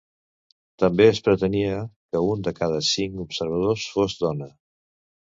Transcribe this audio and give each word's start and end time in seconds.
També 0.83 1.05
es 1.09 1.19
pretenia 1.27 1.75
que 1.83 2.21
un 2.29 2.41
de 2.47 2.53
cada 2.61 2.79
cinc 2.93 3.21
observadors 3.27 3.85
fos 3.99 4.17
dona. 4.23 4.49